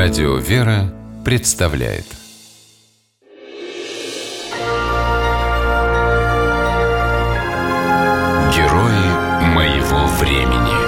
Радио 0.00 0.36
«Вера» 0.36 0.94
представляет. 1.24 2.06
Герои 8.54 9.08
моего 9.56 10.06
времени. 10.20 10.78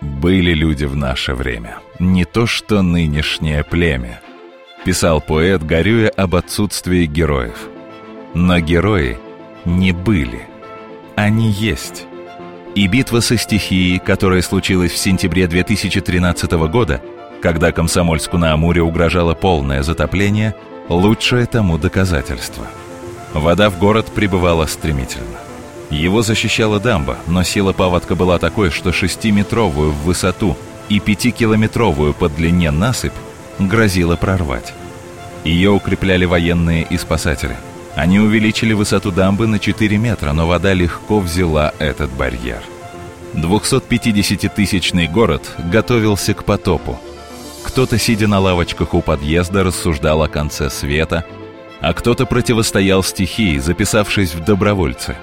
Были 0.00 0.54
люди 0.54 0.86
в 0.86 0.96
наше 0.96 1.34
время, 1.34 1.76
не 1.98 2.24
то 2.24 2.46
что 2.46 2.80
нынешнее 2.80 3.62
племя, 3.62 4.22
писал 4.86 5.20
поэт, 5.20 5.62
горюя 5.62 6.08
об 6.08 6.36
отсутствии 6.36 7.04
героев. 7.04 7.68
Но 8.32 8.58
герои 8.60 9.18
не 9.66 9.92
были, 9.92 10.48
они 11.16 11.50
есть. 11.50 12.06
И 12.74 12.86
битва 12.86 13.20
со 13.20 13.36
стихией, 13.36 13.98
которая 13.98 14.42
случилась 14.42 14.92
в 14.92 14.98
сентябре 14.98 15.48
2013 15.48 16.52
года, 16.70 17.02
когда 17.42 17.72
Комсомольску-на-Амуре 17.72 18.82
угрожало 18.82 19.34
полное 19.34 19.82
затопление, 19.82 20.54
лучшее 20.88 21.46
тому 21.46 21.78
доказательство. 21.78 22.66
Вода 23.34 23.70
в 23.70 23.78
город 23.78 24.06
прибывала 24.14 24.66
стремительно. 24.66 25.38
Его 25.90 26.22
защищала 26.22 26.78
дамба, 26.78 27.16
но 27.26 27.42
сила 27.42 27.72
паводка 27.72 28.14
была 28.14 28.38
такой, 28.38 28.70
что 28.70 28.92
шестиметровую 28.92 29.90
в 29.90 30.04
высоту 30.04 30.56
и 30.88 31.00
пятикилометровую 31.00 32.14
по 32.14 32.28
длине 32.28 32.70
насыпь 32.70 33.12
грозила 33.58 34.14
прорвать. 34.14 34.72
Ее 35.42 35.70
укрепляли 35.70 36.24
военные 36.24 36.86
и 36.88 36.96
спасатели– 36.98 37.56
они 38.00 38.18
увеличили 38.18 38.72
высоту 38.72 39.12
дамбы 39.12 39.46
на 39.46 39.58
4 39.58 39.98
метра, 39.98 40.32
но 40.32 40.46
вода 40.46 40.72
легко 40.72 41.20
взяла 41.20 41.74
этот 41.78 42.10
барьер. 42.10 42.62
250-тысячный 43.34 45.06
город 45.06 45.50
готовился 45.70 46.32
к 46.32 46.44
потопу. 46.44 46.98
Кто-то, 47.62 47.98
сидя 47.98 48.26
на 48.26 48.40
лавочках 48.40 48.94
у 48.94 49.02
подъезда, 49.02 49.64
рассуждал 49.64 50.22
о 50.22 50.28
конце 50.28 50.70
света, 50.70 51.26
а 51.82 51.92
кто-то 51.92 52.24
противостоял 52.24 53.02
стихии, 53.02 53.58
записавшись 53.58 54.34
в 54.34 54.42
добровольцы. 54.42 55.14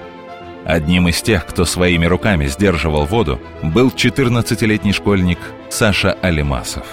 Одним 0.64 1.08
из 1.08 1.20
тех, 1.20 1.46
кто 1.46 1.64
своими 1.64 2.06
руками 2.06 2.46
сдерживал 2.46 3.06
воду, 3.06 3.40
был 3.60 3.88
14-летний 3.88 4.92
школьник 4.92 5.40
Саша 5.68 6.12
Алимасов. 6.22 6.86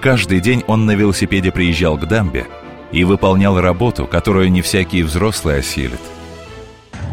Каждый 0.00 0.38
день 0.38 0.62
он 0.68 0.86
на 0.86 0.92
велосипеде 0.92 1.50
приезжал 1.50 1.98
к 1.98 2.06
дамбе– 2.06 2.46
и 2.92 3.04
выполнял 3.04 3.60
работу, 3.60 4.06
которую 4.06 4.50
не 4.50 4.62
всякий 4.62 5.02
взрослый 5.02 5.58
осилит. 5.58 6.00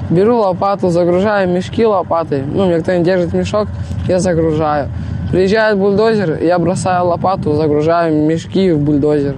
Беру 0.09 0.37
лопату, 0.37 0.89
загружаю 0.89 1.49
мешки 1.49 1.85
лопатой. 1.85 2.43
Ну, 2.43 2.67
мне 2.67 2.79
кто-нибудь 2.79 3.05
держит 3.05 3.33
мешок, 3.33 3.67
я 4.07 4.19
загружаю. 4.19 4.89
Приезжает 5.31 5.77
бульдозер, 5.77 6.41
я 6.43 6.59
бросаю 6.59 7.07
лопату, 7.07 7.55
загружаю 7.55 8.15
мешки 8.27 8.71
в 8.71 8.79
бульдозер. 8.79 9.35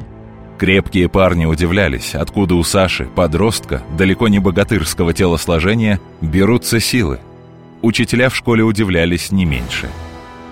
Крепкие 0.57 1.07
парни 1.07 1.45
удивлялись, 1.45 2.15
откуда 2.15 2.55
у 2.55 2.63
Саши, 2.63 3.05
подростка, 3.05 3.81
далеко 3.97 4.27
не 4.27 4.39
богатырского 4.39 5.13
телосложения, 5.13 5.99
берутся 6.19 6.79
силы. 6.79 7.19
Учителя 7.81 8.29
в 8.29 8.35
школе 8.35 8.63
удивлялись 8.63 9.31
не 9.31 9.45
меньше. 9.45 9.87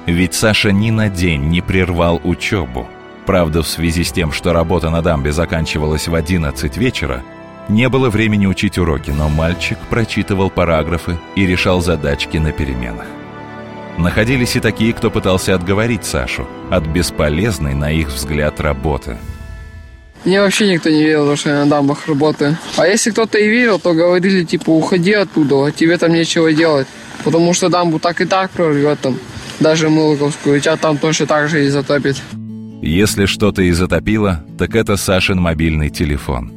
Ведь 0.06 0.36
Саша 0.36 0.72
ни 0.72 0.92
на 0.92 1.10
день 1.10 1.46
не 1.46 1.62
прервал 1.62 2.22
учебу– 2.24 2.88
Правда, 3.26 3.64
в 3.64 3.68
связи 3.68 4.04
с 4.04 4.12
тем, 4.12 4.32
что 4.32 4.54
работа 4.54 4.90
на 4.90 5.02
дамбе 5.02 5.32
заканчивалась 5.32 6.08
в 6.08 6.14
11 6.14 6.78
вечера, 6.78 7.24
не 7.68 7.90
было 7.90 8.10
времени 8.10 8.46
учить 8.46 8.78
уроки, 8.78 9.10
но 9.10 9.30
мальчик 9.30 9.80
прочитывал 9.90 10.52
параграфы 10.52 11.18
и 11.36 11.48
решал 11.48 11.82
задачки 11.82 12.38
на 12.38 12.52
переменах. 12.52 13.08
Находились 13.98 14.56
и 14.56 14.60
такие, 14.60 14.94
кто 14.94 15.10
пытался 15.10 15.56
отговорить 15.56 16.06
Сашу 16.06 16.46
от 16.70 16.86
бесполезной, 16.86 17.74
на 17.74 17.92
их 17.92 18.10
взгляд, 18.10 18.60
работы. 18.60 19.18
Мне 20.26 20.42
вообще 20.42 20.72
никто 20.72 20.90
не 20.90 21.04
верил, 21.04 21.36
что 21.36 21.50
я 21.50 21.64
на 21.64 21.70
дамбах 21.70 22.08
работаю. 22.08 22.58
А 22.78 22.88
если 22.88 23.12
кто-то 23.12 23.38
и 23.38 23.48
верил, 23.48 23.80
то 23.80 23.94
говорили, 23.94 24.44
типа, 24.44 24.70
уходи 24.72 25.14
оттуда, 25.14 25.72
тебе 25.72 25.98
там 25.98 26.14
нечего 26.14 26.52
делать. 26.52 26.88
Потому 27.24 27.54
что 27.54 27.70
дамбу 27.70 28.00
так 28.00 28.22
и 28.22 28.26
так 28.26 28.52
прорвет 28.52 29.00
там. 29.00 29.18
Даже 29.60 29.90
Мылковскую, 29.90 30.60
тебя 30.60 30.76
там 30.76 30.98
точно 30.98 31.28
так 31.28 31.48
же 31.48 31.66
и 31.66 31.70
затопит. 31.70 32.18
Если 32.86 33.26
что-то 33.26 33.64
и 33.64 33.72
затопило, 33.72 34.44
так 34.60 34.76
это 34.76 34.96
Сашин 34.96 35.42
мобильный 35.42 35.90
телефон. 35.90 36.52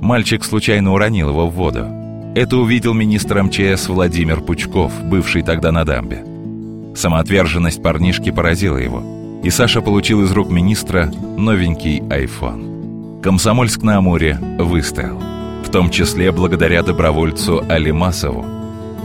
Мальчик 0.00 0.42
случайно 0.42 0.94
уронил 0.94 1.28
его 1.28 1.46
в 1.46 1.52
воду. 1.52 1.86
Это 2.34 2.56
увидел 2.56 2.94
министр 2.94 3.42
МЧС 3.42 3.88
Владимир 3.88 4.40
Пучков, 4.40 4.90
бывший 5.04 5.42
тогда 5.42 5.72
на 5.72 5.84
дамбе. 5.84 6.24
Самоотверженность 6.96 7.82
парнишки 7.82 8.30
поразила 8.30 8.78
его, 8.78 9.02
и 9.44 9.50
Саша 9.50 9.82
получил 9.82 10.22
из 10.22 10.32
рук 10.32 10.50
министра 10.50 11.12
новенький 11.36 11.98
iPhone. 11.98 13.20
Комсомольск 13.20 13.82
на 13.82 13.98
Амуре 13.98 14.38
выстоял, 14.58 15.20
в 15.62 15.68
том 15.70 15.90
числе 15.90 16.32
благодаря 16.32 16.82
добровольцу 16.82 17.62
Алимасову. 17.68 18.46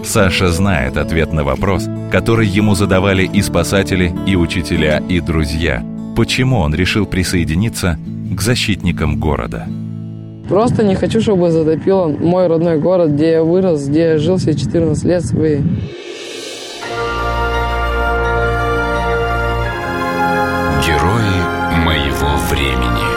Саша 0.05 0.47
знает 0.47 0.95
ответ 0.95 1.33
на 1.33 1.43
вопрос, 1.43 1.89
который 2.09 2.47
ему 2.47 2.73
задавали 2.73 3.25
и 3.25 3.41
спасатели, 3.41 4.15
и 4.25 4.37
учителя, 4.37 5.03
и 5.09 5.19
друзья– 5.19 5.83
почему 6.19 6.59
он 6.59 6.75
решил 6.75 7.05
присоединиться 7.05 7.97
к 8.35 8.41
защитникам 8.41 9.21
города. 9.21 9.65
Просто 10.49 10.83
не 10.83 10.93
хочу, 10.95 11.21
чтобы 11.21 11.49
затопило 11.49 12.09
мой 12.09 12.47
родной 12.47 12.77
город, 12.77 13.11
где 13.11 13.31
я 13.31 13.43
вырос, 13.45 13.87
где 13.87 14.01
я 14.01 14.17
жил 14.17 14.35
все 14.35 14.53
14 14.53 15.01
лет 15.05 15.23
свои. 15.23 15.59
Герои 20.85 21.85
моего 21.85 22.35
времени. 22.51 23.07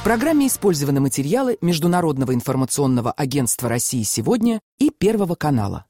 В 0.00 0.02
программе 0.02 0.48
использованы 0.48 0.98
материалы 0.98 1.56
Международного 1.60 2.34
информационного 2.34 3.12
агентства 3.12 3.68
России 3.68 4.02
сегодня 4.02 4.58
и 4.80 4.90
Первого 4.90 5.36
канала. 5.36 5.86